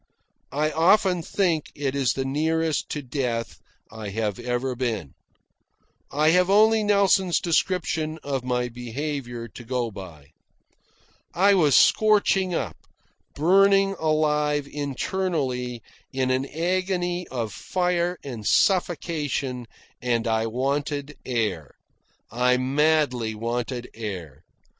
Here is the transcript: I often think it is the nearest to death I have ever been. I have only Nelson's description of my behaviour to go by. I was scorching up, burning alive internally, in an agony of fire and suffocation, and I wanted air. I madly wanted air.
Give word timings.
I 0.55 0.71
often 0.71 1.21
think 1.21 1.65
it 1.75 1.95
is 1.95 2.13
the 2.13 2.25
nearest 2.25 2.89
to 2.89 3.03
death 3.03 3.59
I 3.91 4.09
have 4.09 4.39
ever 4.39 4.75
been. 4.75 5.13
I 6.11 6.29
have 6.31 6.49
only 6.49 6.83
Nelson's 6.83 7.39
description 7.39 8.17
of 8.23 8.43
my 8.43 8.67
behaviour 8.67 9.47
to 9.49 9.63
go 9.63 9.91
by. 9.91 10.31
I 11.35 11.53
was 11.53 11.75
scorching 11.75 12.51
up, 12.55 12.77
burning 13.35 13.95
alive 13.99 14.67
internally, 14.67 15.83
in 16.11 16.31
an 16.31 16.47
agony 16.47 17.27
of 17.27 17.53
fire 17.53 18.17
and 18.23 18.43
suffocation, 18.43 19.67
and 20.01 20.25
I 20.25 20.47
wanted 20.47 21.15
air. 21.27 21.75
I 22.31 22.57
madly 22.57 23.35
wanted 23.35 23.87
air. 23.93 24.41